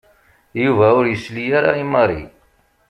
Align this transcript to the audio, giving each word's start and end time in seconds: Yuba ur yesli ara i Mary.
Yuba 0.63 0.87
ur 0.99 1.05
yesli 1.11 1.45
ara 1.59 1.71
i 1.83 1.85
Mary. 1.93 2.23